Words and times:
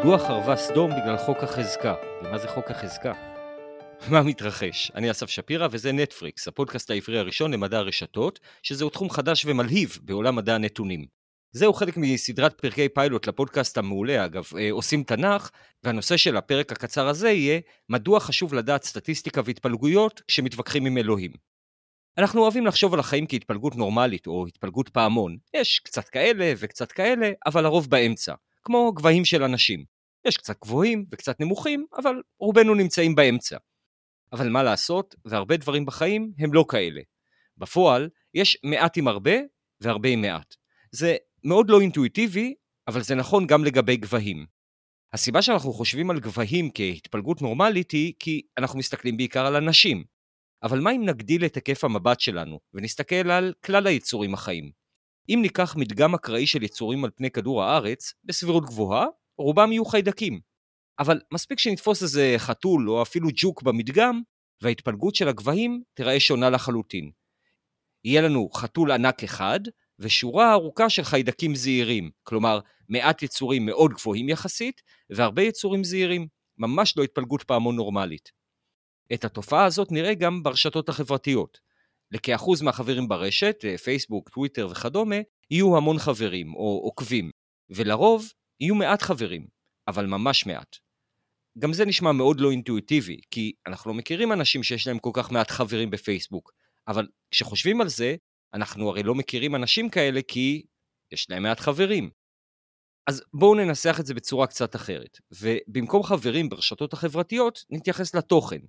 מדוע 0.00 0.18
חרבה 0.18 0.56
סדום 0.56 0.90
בגלל 0.90 1.16
חוק 1.16 1.42
החזקה? 1.42 1.94
ומה 2.22 2.38
זה 2.38 2.48
חוק 2.48 2.70
החזקה? 2.70 3.12
מה 4.10 4.22
מתרחש? 4.22 4.90
אני 4.94 5.10
אסף 5.10 5.30
שפירא 5.30 5.68
וזה 5.70 5.92
נטפריקס, 5.92 6.48
הפודקאסט 6.48 6.90
העברי 6.90 7.18
הראשון 7.18 7.52
למדע 7.52 7.78
הרשתות, 7.78 8.40
שזהו 8.62 8.90
תחום 8.90 9.10
חדש 9.10 9.44
ומלהיב 9.46 9.98
בעולם 10.02 10.36
מדע 10.36 10.54
הנתונים. 10.54 11.06
זהו 11.52 11.72
חלק 11.72 11.96
מסדרת 11.96 12.60
פרקי 12.60 12.88
פיילוט 12.88 13.26
לפודקאסט 13.26 13.78
המעולה, 13.78 14.24
אגב, 14.24 14.44
אה, 14.58 14.70
עושים 14.70 15.02
תנ"ך, 15.02 15.50
והנושא 15.84 16.16
של 16.16 16.36
הפרק 16.36 16.72
הקצר 16.72 17.08
הזה 17.08 17.30
יהיה 17.30 17.60
מדוע 17.88 18.20
חשוב 18.20 18.54
לדעת 18.54 18.84
סטטיסטיקה 18.84 19.40
והתפלגויות 19.44 20.22
כשמתווכחים 20.28 20.86
עם 20.86 20.98
אלוהים. 20.98 21.32
אנחנו 22.18 22.42
אוהבים 22.42 22.66
לחשוב 22.66 22.94
על 22.94 23.00
החיים 23.00 23.26
כהתפלגות 23.28 23.76
נורמלית 23.76 24.26
או 24.26 24.46
התפלגות 24.46 24.88
פעמון. 24.88 25.36
יש 25.54 25.78
קצת 25.78 26.08
כאלה 26.08 26.52
וקצת 26.58 26.92
כאלה, 26.92 27.30
אבל 27.46 27.64
הרוב 27.64 27.90
באמצע, 27.90 28.34
כמו 28.62 28.92
גבהים 28.92 29.24
של 29.24 29.42
אנשים. 29.42 29.84
יש 30.24 30.36
קצת 30.36 30.56
גבוהים 30.62 31.04
וקצת 31.12 31.40
נמוכים, 31.40 31.86
אבל 31.98 32.22
רובנו 32.40 32.74
נמצאים 32.74 33.14
באמצע. 33.14 33.56
אבל 34.32 34.48
מה 34.48 34.62
לעשות, 34.62 35.14
והרבה 35.24 35.56
דברים 35.56 35.86
בחיים 35.86 36.32
הם 36.38 36.54
לא 36.54 36.64
כאלה. 36.68 37.00
בפועל, 37.56 38.08
יש 38.34 38.58
מעט 38.64 38.96
עם 38.96 39.08
הרבה 39.08 39.32
והרבה 39.80 40.08
עם 40.08 40.20
מעט. 40.20 40.54
זה 40.92 41.16
מאוד 41.44 41.70
לא 41.70 41.80
אינטואיטיבי, 41.80 42.54
אבל 42.88 43.02
זה 43.02 43.14
נכון 43.14 43.46
גם 43.46 43.64
לגבי 43.64 43.96
גבהים. 43.96 44.46
הסיבה 45.12 45.42
שאנחנו 45.42 45.72
חושבים 45.72 46.10
על 46.10 46.20
גבהים 46.20 46.70
כהתפלגות 46.74 47.42
נורמלית 47.42 47.90
היא 47.90 48.12
כי 48.18 48.42
אנחנו 48.58 48.78
מסתכלים 48.78 49.16
בעיקר 49.16 49.46
על 49.46 49.56
אנשים. 49.56 50.04
אבל 50.62 50.80
מה 50.80 50.90
אם 50.90 51.04
נגדיל 51.04 51.44
את 51.44 51.54
היקף 51.54 51.84
המבט 51.84 52.20
שלנו, 52.20 52.60
ונסתכל 52.74 53.30
על 53.30 53.54
כלל 53.64 53.86
היצורים 53.86 54.34
החיים? 54.34 54.70
אם 55.34 55.38
ניקח 55.42 55.76
מדגם 55.76 56.14
אקראי 56.14 56.46
של 56.46 56.62
יצורים 56.62 57.04
על 57.04 57.10
פני 57.16 57.30
כדור 57.30 57.62
הארץ, 57.62 58.12
בסבירות 58.24 58.64
גבוהה, 58.64 59.06
רובם 59.38 59.72
יהיו 59.72 59.84
חיידקים. 59.84 60.40
אבל 60.98 61.20
מספיק 61.32 61.58
שנתפוס 61.58 62.02
איזה 62.02 62.34
חתול 62.38 62.90
או 62.90 63.02
אפילו 63.02 63.28
ג'וק 63.34 63.62
במדגם, 63.62 64.20
וההתפלגות 64.62 65.14
של 65.14 65.28
הגבהים 65.28 65.82
תיראה 65.94 66.20
שונה 66.20 66.50
לחלוטין. 66.50 67.10
יהיה 68.04 68.22
לנו 68.22 68.50
חתול 68.54 68.92
ענק 68.92 69.24
אחד, 69.24 69.60
ושורה 69.98 70.52
ארוכה 70.52 70.90
של 70.90 71.02
חיידקים 71.02 71.54
זעירים, 71.54 72.10
כלומר, 72.22 72.60
מעט 72.88 73.22
יצורים 73.22 73.66
מאוד 73.66 73.92
גבוהים 73.92 74.28
יחסית, 74.28 74.82
והרבה 75.10 75.42
יצורים 75.42 75.84
זעירים, 75.84 76.26
ממש 76.58 76.96
לא 76.96 77.02
התפלגות 77.02 77.42
פעמון 77.42 77.76
נורמלית. 77.76 78.32
את 79.14 79.24
התופעה 79.24 79.64
הזאת 79.64 79.92
נראה 79.92 80.14
גם 80.14 80.42
ברשתות 80.42 80.88
החברתיות. 80.88 81.58
לכאחוז 82.12 82.62
מהחברים 82.62 83.08
ברשת, 83.08 83.64
אה, 83.64 83.78
פייסבוק, 83.78 84.28
טוויטר 84.28 84.68
וכדומה, 84.70 85.16
יהיו 85.50 85.76
המון 85.76 85.98
חברים 85.98 86.54
או 86.54 86.80
עוקבים, 86.84 87.30
ולרוב 87.70 88.32
יהיו 88.60 88.74
מעט 88.74 89.02
חברים, 89.02 89.46
אבל 89.88 90.06
ממש 90.06 90.46
מעט. 90.46 90.76
גם 91.58 91.72
זה 91.72 91.84
נשמע 91.84 92.12
מאוד 92.12 92.40
לא 92.40 92.50
אינטואיטיבי, 92.50 93.20
כי 93.30 93.52
אנחנו 93.66 93.90
לא 93.90 93.96
מכירים 93.96 94.32
אנשים 94.32 94.62
שיש 94.62 94.86
להם 94.86 94.98
כל 94.98 95.10
כך 95.12 95.32
מעט 95.32 95.50
חברים 95.50 95.90
בפייסבוק, 95.90 96.52
אבל 96.88 97.06
כשחושבים 97.30 97.80
על 97.80 97.88
זה, 97.88 98.16
אנחנו 98.54 98.88
הרי 98.88 99.02
לא 99.02 99.14
מכירים 99.14 99.54
אנשים 99.54 99.90
כאלה 99.90 100.20
כי 100.28 100.62
יש 101.12 101.30
להם 101.30 101.42
מעט 101.42 101.60
חברים. 101.60 102.10
אז 103.06 103.22
בואו 103.34 103.54
ננסח 103.54 103.96
את 104.00 104.06
זה 104.06 104.14
בצורה 104.14 104.46
קצת 104.46 104.76
אחרת, 104.76 105.18
ובמקום 105.40 106.02
חברים 106.02 106.48
ברשתות 106.48 106.92
החברתיות, 106.92 107.64
נתייחס 107.70 108.14
לתוכן. 108.14 108.60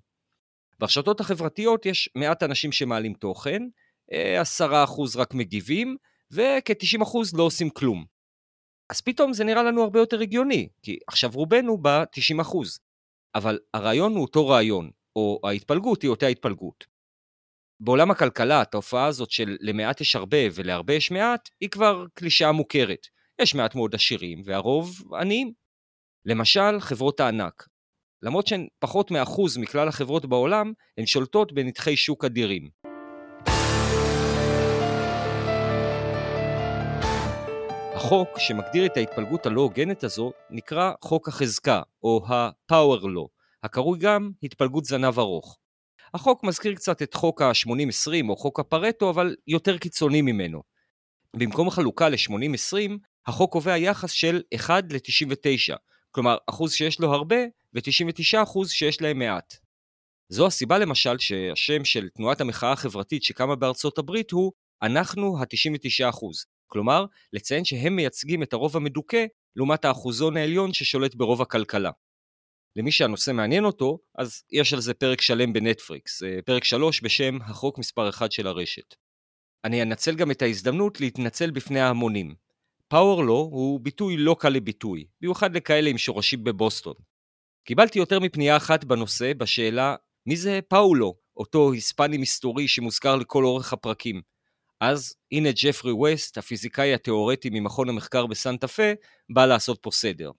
ברשתות 0.81 1.19
החברתיות 1.19 1.85
יש 1.85 2.09
מעט 2.15 2.43
אנשים 2.43 2.71
שמעלים 2.71 3.13
תוכן, 3.13 3.61
10% 4.11 4.13
אה, 4.63 4.85
רק 5.15 5.33
מגיבים, 5.33 5.97
וכ-90% 6.31 7.17
לא 7.37 7.43
עושים 7.43 7.69
כלום. 7.69 8.05
אז 8.89 9.02
פתאום 9.02 9.33
זה 9.33 9.43
נראה 9.43 9.64
לנו 9.64 9.83
הרבה 9.83 9.99
יותר 9.99 10.20
הגיוני, 10.20 10.70
כי 10.81 10.97
עכשיו 11.08 11.30
רובנו 11.33 11.77
ב-90%. 11.81 12.58
אבל 13.36 13.59
הרעיון 13.73 14.14
הוא 14.14 14.21
אותו 14.21 14.47
רעיון, 14.47 14.91
או 15.15 15.39
ההתפלגות 15.43 16.02
היא 16.02 16.09
אותה 16.09 16.27
התפלגות. 16.27 16.86
בעולם 17.80 18.11
הכלכלה, 18.11 18.61
התופעה 18.61 19.05
הזאת 19.05 19.31
של 19.31 19.58
למעט 19.59 20.02
יש 20.02 20.15
הרבה 20.15 20.37
ולהרבה 20.53 20.93
יש 20.93 21.11
מעט, 21.11 21.49
היא 21.61 21.70
כבר 21.70 22.05
קלישאה 22.14 22.52
מוכרת. 22.52 23.08
יש 23.41 23.55
מעט 23.55 23.75
מאוד 23.75 23.95
עשירים, 23.95 24.41
והרוב 24.45 25.14
עניים. 25.20 25.53
למשל, 26.25 26.80
חברות 26.80 27.20
הענק. 27.20 27.70
למרות 28.23 28.48
שהן 28.48 28.67
פחות 28.80 29.11
מאחוז 29.11 29.58
מכלל 29.58 29.87
החברות 29.87 30.26
בעולם, 30.26 30.73
הן 30.98 31.05
שולטות 31.05 31.52
בנתחי 31.52 31.98
שוק 31.98 32.26
אדירים. 32.26 32.70
החוק 37.95 38.39
שמגדיר 38.39 38.86
את 38.86 38.98
ההתפלגות 38.98 39.45
הלא 39.45 39.61
הוגנת 39.61 40.04
הזו 40.04 40.32
נקרא 40.49 40.92
חוק 41.02 41.27
החזקה, 41.27 41.82
או 42.04 42.26
ה-Power 42.27 43.04
Law, 43.04 43.27
הקרוי 43.64 43.99
גם 43.99 44.32
התפלגות 44.43 44.86
זנב 44.86 45.20
ארוך. 45.20 45.58
החוק 46.14 46.43
מזכיר 46.43 46.76
קצת 46.76 47.02
את 47.02 47.14
חוק 47.14 47.42
ה-80-20 47.42 48.30
או 48.30 48.36
חוק 48.36 48.59
הפרטו, 48.59 49.09
אבל 49.09 49.36
יותר 49.48 49.77
קיצוני 49.77 50.21
ממנו. 50.21 50.61
במקום 51.36 51.70
חלוקה 51.70 52.09
ל-80-20, 52.09 52.92
החוק 53.27 53.52
קובע 53.52 53.77
יחס 53.77 54.11
של 54.11 54.42
1 54.55 54.83
ל-99, 54.93 55.76
כלומר 56.11 56.38
אחוז 56.49 56.73
שיש 56.73 56.99
לו 56.99 57.14
הרבה 57.14 57.36
ו-99 57.73 58.44
אחוז 58.44 58.72
שיש 58.72 59.02
להם 59.02 59.20
מעט. 59.20 59.55
זו 60.30 60.48
הסיבה 60.48 60.77
למשל 60.77 61.17
שהשם 61.17 61.86
של 61.86 62.10
תנועת 62.10 62.42
המחאה 62.42 62.72
החברתית 62.72 63.23
שקמה 63.23 63.55
בארצות 63.55 63.98
הברית 63.98 64.32
הוא 64.32 64.52
אנחנו 64.82 65.38
ה-99 65.39 66.10
אחוז, 66.10 66.45
כלומר 66.67 67.05
לציין 67.33 67.66
שהם 67.66 67.95
מייצגים 67.95 68.44
את 68.44 68.54
הרוב 68.54 68.77
המדוכא 68.77 69.26
לעומת 69.55 69.86
האחוזון 69.86 70.38
העליון 70.38 70.73
ששולט 70.73 71.16
ברוב 71.16 71.42
הכלכלה. 71.42 71.92
למי 72.76 72.92
שהנושא 72.92 73.32
מעניין 73.32 73.66
אותו, 73.66 74.00
אז 74.17 74.44
יש 74.52 74.73
על 74.73 74.82
זה 74.82 74.94
פרק 74.94 75.21
שלם 75.21 75.54
בנטפריקס, 75.54 76.23
אה, 76.23 76.39
פרק 76.45 76.64
3 76.64 77.02
בשם 77.02 77.42
החוק 77.42 77.77
מספר 77.77 78.10
1 78.10 78.32
של 78.32 78.48
הרשת. 78.48 78.95
אני 79.66 79.82
אנצל 79.82 80.16
גם 80.16 80.32
את 80.32 80.42
ההזדמנות 80.42 81.02
להתנצל 81.02 81.52
בפני 81.52 81.80
ההמונים. 81.80 82.36
פאוור 82.91 83.23
לו 83.23 83.33
הוא 83.33 83.79
ביטוי 83.79 84.17
לא 84.17 84.35
קל 84.39 84.49
לביטוי, 84.49 85.05
במיוחד 85.21 85.55
לכאלה 85.55 85.89
עם 85.89 85.97
שורשים 85.97 86.43
בבוסטון. 86.43 86.93
קיבלתי 87.63 87.99
יותר 87.99 88.19
מפנייה 88.19 88.57
אחת 88.57 88.83
בנושא 88.83 89.33
בשאלה 89.33 89.95
מי 90.25 90.35
זה 90.35 90.59
פאולו, 90.67 91.15
אותו 91.37 91.71
היספני 91.71 92.17
מסתורי 92.17 92.67
שמוזכר 92.67 93.15
לכל 93.15 93.45
אורך 93.45 93.73
הפרקים. 93.73 94.21
אז 94.81 95.15
הנה 95.31 95.49
ג'פרי 95.63 95.91
ווסט, 95.91 96.37
הפיזיקאי 96.37 96.93
התיאורטי 96.93 97.49
ממכון 97.49 97.89
המחקר 97.89 98.25
בסנטה 98.25 98.67
פה, 98.67 98.91
בא 99.29 99.45
לעשות 99.45 99.79
פה 99.81 99.91
סדר. 99.91 100.31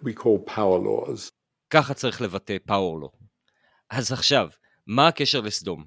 We 0.00 0.12
call 0.18 0.50
power 0.50 0.80
laws. 0.84 1.30
ככה 1.70 1.94
צריך 1.94 2.22
לבטא 2.22 2.56
פאוור 2.66 2.98
לו. 3.00 3.10
אז 3.90 4.12
עכשיו, 4.12 4.48
מה 4.86 5.08
הקשר 5.08 5.40
לסדום? 5.40 5.84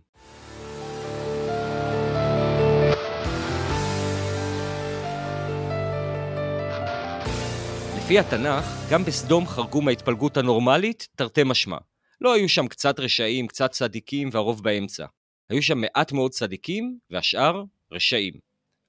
לפי 8.12 8.20
התנ"ך, 8.20 8.66
גם 8.92 9.04
בסדום 9.04 9.48
חרגו 9.48 9.82
מההתפלגות 9.82 10.38
הנורמלית, 10.38 11.08
תרתי 11.16 11.42
משמע. 11.46 11.78
לא 12.22 12.34
היו 12.34 12.50
שם 12.50 12.68
קצת 12.68 13.00
רשעים, 13.00 13.48
קצת 13.48 13.72
צדיקים 13.72 14.30
והרוב 14.32 14.64
באמצע. 14.64 15.06
היו 15.50 15.62
שם 15.62 15.78
מעט 15.78 16.12
מאוד 16.12 16.32
צדיקים, 16.32 16.98
והשאר 17.10 17.64
רשעים. 17.92 18.34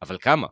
אבל 0.02 0.16
כמה? 0.20 0.46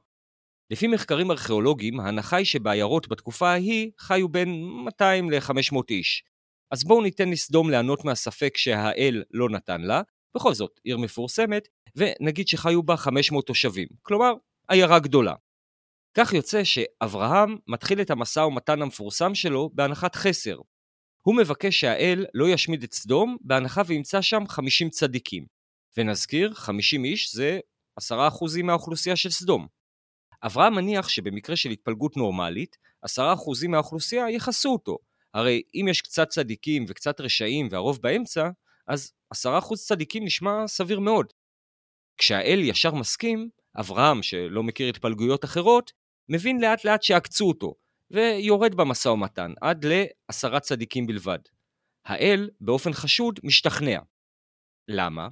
לפי 0.71 0.87
מחקרים 0.87 1.31
ארכיאולוגיים, 1.31 2.01
ההנחה 2.01 2.37
היא 2.37 2.47
שבעיירות 2.47 3.09
בתקופה 3.09 3.51
ההיא 3.51 3.91
חיו 3.99 4.29
בין 4.29 4.65
200 4.85 5.31
ל-500 5.31 5.81
איש. 5.91 6.25
אז 6.71 6.85
בואו 6.85 7.03
ניתן 7.03 7.31
לסדום 7.31 7.71
לענות 7.71 8.05
מהספק 8.05 8.57
שהאל 8.57 9.23
לא 9.31 9.49
נתן 9.49 9.81
לה, 9.81 10.03
בכל 10.35 10.55
זאת, 10.55 10.81
עיר 10.85 10.99
מפורסמת, 10.99 11.69
ונגיד 11.97 12.49
שחיו 12.49 12.83
בה 12.83 12.97
500 12.97 13.47
תושבים, 13.47 13.89
כלומר, 14.03 14.33
עיירה 14.69 14.99
גדולה. 14.99 15.35
כך 16.15 16.33
יוצא 16.33 16.65
שאברהם 16.65 17.57
מתחיל 17.67 18.01
את 18.01 18.11
המשא 18.11 18.41
ומתן 18.41 18.83
המפורסם 18.83 19.35
שלו 19.35 19.71
בהנחת 19.75 20.15
חסר. 20.15 20.59
הוא 21.23 21.37
מבקש 21.37 21.81
שהאל 21.81 22.27
לא 22.35 22.49
ישמיד 22.49 22.83
את 22.83 22.95
סדום, 22.95 23.37
בהנחה 23.41 23.83
וימצא 23.87 24.23
שם 24.23 24.45
50 24.49 24.91
צדיקים. 24.91 25.47
ונזכיר, 25.97 26.55
50 26.55 27.05
איש 27.05 27.35
זה 27.35 27.61
10% 28.01 28.63
מהאוכלוסייה 28.63 29.17
של 29.17 29.31
סדום. 29.31 29.67
אברהם 30.43 30.75
מניח 30.75 31.09
שבמקרה 31.09 31.57
של 31.57 31.71
התפלגות 31.71 32.17
נורמלית, 32.17 32.77
10% 33.07 33.09
מהאוכלוסייה 33.69 34.31
יכסו 34.31 34.73
אותו. 34.73 34.99
הרי 35.35 35.63
אם 35.75 35.89
יש 35.89 36.01
קצת 36.01 36.29
צדיקים 36.29 36.85
וקצת 36.89 37.21
רשעים 37.21 37.69
והרוב 37.71 37.99
באמצע, 38.03 38.49
אז 38.87 39.13
10% 39.35 39.39
צדיקים 39.77 40.25
נשמע 40.25 40.67
סביר 40.67 41.01
מאוד. 41.01 41.33
כשהאל 42.19 42.61
ישר 42.63 42.95
מסכים, 42.95 43.49
אברהם, 43.77 44.23
שלא 44.23 44.63
מכיר 44.63 44.89
התפלגויות 44.89 45.45
אחרות, 45.45 45.93
מבין 46.33 46.61
לאט 46.61 46.85
לאט 46.85 47.03
שעקצו 47.03 47.49
אותו, 47.49 47.75
ויורד 48.11 48.75
במשא 48.75 49.09
ומתן 49.09 49.53
עד 49.61 49.85
לעשרה 49.85 50.61
צדיקים 50.61 51.07
בלבד. 51.07 51.39
האל, 52.07 52.51
באופן 52.61 52.93
חשוד, 52.93 53.41
משתכנע. 53.45 53.99
למה? 54.89 55.29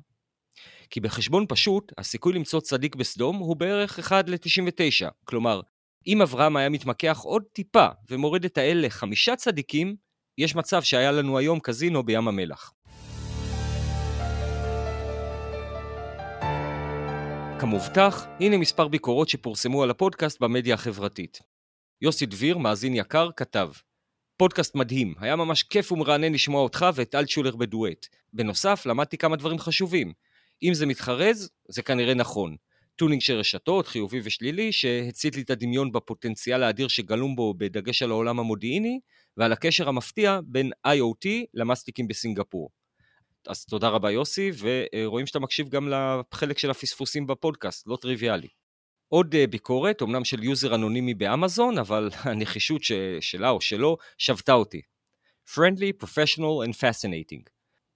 כי 0.91 1.01
בחשבון 1.01 1.45
פשוט, 1.49 1.93
הסיכוי 1.99 2.33
למצוא 2.33 2.61
צדיק 2.61 2.95
בסדום 2.95 3.37
הוא 3.37 3.57
בערך 3.57 3.99
1 3.99 4.29
ל-99, 4.29 5.11
כלומר, 5.25 5.61
אם 6.07 6.23
אברהם 6.23 6.57
היה 6.57 6.69
מתמקח 6.69 7.19
עוד 7.19 7.43
טיפה 7.53 7.87
ומוריד 8.11 8.45
את 8.45 8.59
האל 8.59 8.83
לחמישה 8.87 9.37
צדיקים, 9.37 9.97
יש 10.39 10.55
מצב 10.55 10.83
שהיה 10.83 11.13
לנו 11.13 11.39
היום 11.39 11.61
קזינו 11.61 12.03
בים 12.03 12.29
המלח. 12.29 12.73
כמובטח, 17.61 18.27
הנה 18.41 18.57
מספר 18.57 18.89
ביקורות 18.89 19.29
שפורסמו 19.29 19.83
על 19.83 19.91
הפודקאסט 19.91 20.41
במדיה 20.41 20.75
החברתית. 20.75 21.41
יוסי 22.03 22.27
דביר, 22.27 22.59
מאזין 22.59 22.95
יקר, 22.95 23.31
כתב 23.37 23.71
פודקאסט 24.37 24.75
מדהים, 24.75 25.15
היה 25.21 25.37
ממש 25.37 25.63
כיף 25.63 25.93
ומרענן 25.93 26.33
לשמוע 26.33 26.63
אותך 26.63 26.87
ואת 26.95 27.15
אלטשולר 27.15 27.57
בדואט. 27.57 28.07
בנוסף, 28.33 28.87
למדתי 28.87 29.19
כמה 29.19 29.37
דברים 29.37 29.59
חשובים. 29.59 30.13
אם 30.63 30.75
זה 30.75 30.87
מתחרז, 30.87 31.51
זה 31.69 31.83
כנראה 31.83 32.15
נכון. 32.15 32.57
tuning 32.97 33.23
של 33.23 33.35
רשתות, 33.35 33.87
חיובי 33.87 34.21
ושלילי, 34.25 34.73
שהצית 34.73 35.37
לי 35.37 35.43
את 35.43 35.51
הדמיון 35.51 35.93
בפוטנציאל 35.93 36.63
האדיר 36.63 36.89
שגלום 36.89 37.37
בו 37.37 37.55
בדגש 37.55 38.03
על 38.03 38.11
העולם 38.11 38.41
המודיעיני, 38.41 39.01
ועל 39.37 39.53
הקשר 39.53 39.89
המפתיע 39.89 40.41
בין 40.45 40.71
IoT 40.87 41.29
למסטיקים 41.55 42.09
בסינגפור. 42.09 42.71
אז 43.47 43.65
תודה 43.65 43.89
רבה 43.89 44.11
יוסי, 44.11 44.51
ורואים 44.59 45.27
שאתה 45.27 45.39
מקשיב 45.39 45.69
גם 45.69 45.89
לחלק 45.89 46.59
של 46.59 46.71
הפספוסים 46.71 47.27
בפודקאסט, 47.27 47.87
לא 47.87 47.97
טריוויאלי. 47.97 48.49
עוד 49.09 49.35
אה, 49.35 49.47
ביקורת, 49.47 50.03
אמנם 50.03 50.25
של 50.25 50.45
יוזר 50.45 50.75
אנונימי 50.75 51.15
באמזון, 51.15 51.79
אבל 51.79 52.11
הנחישות 52.15 52.83
שלה 53.21 53.51
או 53.51 53.61
שלו 53.61 53.97
שבתה 54.19 54.53
אותי. 54.53 54.81
Friendly, 55.55 55.93
professional 56.05 56.63
and 56.67 56.75
fascinating. 56.77 57.43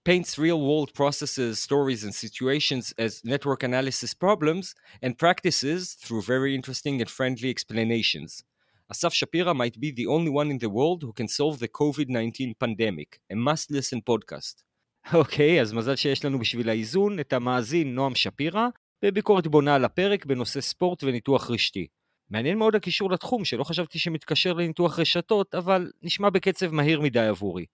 Paints 0.08 0.38
real 0.38 0.60
world 0.68 0.94
processes, 0.94 1.60
stories 1.68 2.02
and 2.02 2.14
situations 2.14 2.94
as 2.98 3.22
network 3.24 3.62
analysis 3.62 4.14
problems 4.14 4.74
and 5.04 5.18
practices 5.18 5.94
through 6.02 6.22
very 6.22 6.54
interesting 6.58 7.00
and 7.02 7.10
friendly 7.10 7.50
explanations. 7.50 8.42
אסף 8.88 9.12
שפירא 9.12 9.52
might 9.52 9.76
be 9.76 9.90
the 9.90 10.06
only 10.06 10.30
one 10.30 10.50
in 10.50 10.58
the 10.58 10.70
world 10.70 11.02
who 11.02 11.12
can 11.12 11.28
solve 11.28 11.58
the 11.58 11.68
COVID-19 11.68 12.58
pandemic, 12.58 13.20
a 13.32 13.36
must 13.36 13.70
listen 13.70 14.00
podcast. 14.10 14.71
אוקיי, 15.14 15.60
אז 15.60 15.72
מזל 15.72 15.96
שיש 15.96 16.24
לנו 16.24 16.38
בשביל 16.38 16.68
האיזון 16.68 17.20
את 17.20 17.32
המאזין 17.32 17.94
נועם 17.94 18.14
שפירא, 18.14 18.68
בביקורת 19.02 19.46
בונה 19.46 19.74
על 19.74 19.84
הפרק 19.84 20.26
בנושא 20.26 20.60
ספורט 20.60 21.04
וניתוח 21.04 21.50
רשתי. 21.50 21.86
מעניין 22.30 22.58
מאוד 22.58 22.74
הקישור 22.74 23.10
לתחום 23.10 23.44
שלא 23.44 23.64
חשבתי 23.64 23.98
שמתקשר 23.98 24.52
לניתוח 24.52 24.98
רשתות, 24.98 25.54
אבל 25.54 25.90
נשמע 26.02 26.30
בקצב 26.30 26.74
מהיר 26.74 27.00
מדי 27.00 27.20
עבורי. 27.20 27.66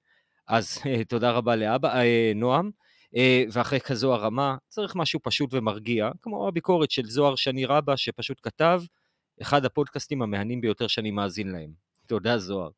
אז 0.48 0.78
תודה 1.08 1.30
רבה 1.30 1.56
לאבא, 1.56 2.00
אה, 2.00 2.32
נועם, 2.34 2.70
אה, 3.16 3.44
ואחרי 3.52 3.80
כזו 3.80 4.14
הרמה 4.14 4.56
צריך 4.68 4.96
משהו 4.96 5.20
פשוט 5.22 5.54
ומרגיע, 5.54 6.10
כמו 6.22 6.48
הביקורת 6.48 6.90
של 6.90 7.04
זוהר 7.04 7.36
שני 7.36 7.64
רבא 7.64 7.96
שפשוט 7.96 8.38
כתב, 8.42 8.82
אחד 9.42 9.64
הפודקאסטים 9.64 10.22
המהנים 10.22 10.60
ביותר 10.60 10.86
שאני 10.86 11.10
מאזין 11.10 11.48
להם. 11.48 11.70
תודה 12.06 12.38
זוהר. 12.38 12.70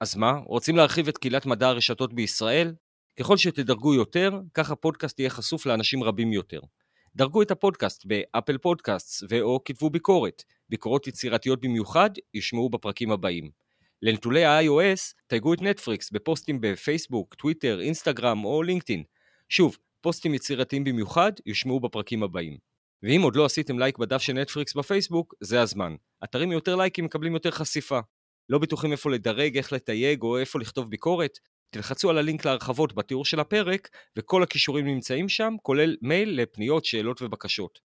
אז 0.00 0.16
מה, 0.16 0.32
רוצים 0.32 0.76
להרחיב 0.76 1.08
את 1.08 1.18
קהילת 1.18 1.46
מדע 1.46 1.68
הרשתות 1.68 2.12
בישראל? 2.12 2.74
ככל 3.18 3.36
שתדרגו 3.36 3.94
יותר, 3.94 4.40
כך 4.54 4.70
הפודקאסט 4.70 5.18
יהיה 5.18 5.30
חשוף 5.30 5.66
לאנשים 5.66 6.02
רבים 6.02 6.32
יותר. 6.32 6.60
דרגו 7.16 7.42
את 7.42 7.50
הפודקאסט 7.50 8.06
באפל 8.06 8.58
פודקאסט 8.58 9.24
ו/או 9.30 9.64
כתבו 9.64 9.90
ביקורת. 9.90 10.42
ביקורות 10.68 11.06
יצירתיות 11.06 11.60
במיוחד 11.60 12.10
יושמעו 12.34 12.70
בפרקים 12.70 13.10
הבאים. 13.10 13.50
לנטולי 14.02 14.44
ה-iOS, 14.44 15.14
תייגו 15.26 15.54
את 15.54 15.62
נטפריקס 15.62 16.10
בפוסטים 16.10 16.60
בפייסבוק, 16.60 17.34
טוויטר, 17.34 17.80
אינסטגרם 17.80 18.44
או 18.44 18.62
לינקדאין. 18.62 19.02
שוב, 19.48 19.76
פוסטים 20.00 20.34
יצירתיים 20.34 20.84
במיוחד 20.84 21.32
יושמעו 21.46 21.80
בפרקים 21.80 22.22
הבאים. 22.22 22.56
ואם 23.02 23.22
עוד 23.22 23.36
לא 23.36 23.44
עשיתם 23.44 23.78
לייק 23.78 23.98
בדף 23.98 24.22
של 24.22 24.32
נטפריקס 24.32 24.74
בפייסבוק, 24.74 25.34
זה 25.40 25.60
הזמן. 25.60 25.94
אתרים 26.24 26.52
יותר 26.52 26.76
לייקים 26.76 27.04
מקבלים 27.04 27.34
יותר 27.34 27.50
חשיפה. 27.50 28.00
לא 28.48 28.58
בטוחים 28.58 28.92
איפה 28.92 29.10
לדרג, 29.10 29.56
איך 29.56 29.72
לתייג 29.72 30.22
או 30.22 30.38
איפה 30.38 30.58
לכתוב 30.58 30.90
ביקורת? 30.90 31.38
תלחצו 31.72 32.10
על 32.10 32.18
הלינק 32.18 32.44
להרחבות 32.44 32.94
בתיאור 32.94 33.24
של 33.24 33.40
הפרק, 33.40 33.88
וכל 34.16 34.42
הקישורים 34.42 34.86
נמצאים 34.86 35.28
שם, 35.28 35.54
כולל 35.62 35.96
מייל 36.02 36.42
לפניות, 36.42 36.84
שאלות 36.84 37.22
ובקשות. 37.22 37.78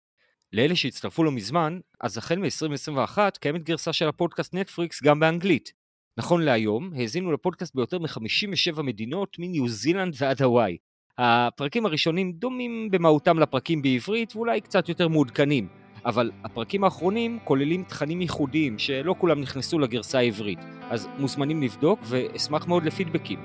לאלה 0.52 0.76
שהצטרפו 0.76 1.24
לא 1.24 1.32
מזמן, 1.32 1.78
אז 2.00 2.18
החל 2.18 2.38
מ-2021 2.38 3.18
קיימת 3.40 3.62
גרסה 3.62 3.92
של 3.92 4.08
הפודקאסט 4.08 4.54
נטפריקס 4.54 5.02
גם 5.02 5.20
באנגלית. 5.20 5.72
נכון 6.18 6.42
להיום, 6.42 6.90
האזינו 6.96 7.32
לפודקאסט 7.32 7.74
ביותר 7.74 7.98
מ-57 7.98 8.82
מדינות, 8.82 9.36
מניו 9.38 9.68
זילנד 9.68 10.14
ועד 10.18 10.42
הוואי. 10.42 10.76
הפרקים 11.18 11.86
הראשונים 11.86 12.32
דומים 12.32 12.90
במהותם 12.90 13.38
לפרקים 13.38 13.82
בעברית, 13.82 14.36
ואולי 14.36 14.60
קצת 14.60 14.88
יותר 14.88 15.08
מעודכנים, 15.08 15.68
אבל 16.04 16.30
הפרקים 16.44 16.84
האחרונים 16.84 17.38
כוללים 17.44 17.84
תכנים 17.84 18.20
ייחודיים 18.20 18.78
שלא 18.78 19.14
כולם 19.18 19.40
נכנסו 19.40 19.78
לגרסה 19.78 20.18
העברית, 20.18 20.58
אז 20.90 21.08
מוזמנים 21.18 21.62
לבדוק 21.62 22.00
ואשמח 22.02 22.66
מאוד 22.66 22.84
לפידבקים. 22.84 23.38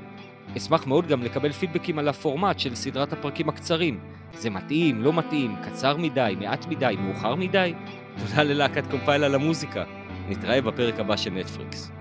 אשמח 0.58 0.88
מאוד 0.88 1.08
גם 1.08 1.24
לקבל 1.24 1.52
פידבקים 1.52 2.00
על 2.00 2.08
הפורמט 2.08 2.60
של 2.60 2.76
סדרת 2.76 3.14
הפרקים 3.14 3.50
הקצרים. 3.50 4.00
זה 4.34 4.50
מתאים, 4.50 5.02
לא 5.02 5.14
מתאים, 5.14 5.56
קצר 5.64 5.98
מדי, 5.98 6.36
מעט 6.40 6.66
מדי, 6.66 6.96
מאוחר 7.00 7.36
מדי? 7.36 7.74
תודה 8.18 8.44
ללהקת 8.44 8.84
קומפייל 8.92 9.24
על 9.24 9.36
המוזיקה. 9.36 9.84
נתראה 10.30 10.62
בפרק 10.62 11.00
הבא 11.00 11.18
של 11.18 11.30
נטפריקס. 11.30 12.01